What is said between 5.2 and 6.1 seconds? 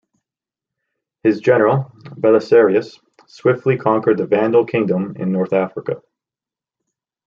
North Africa.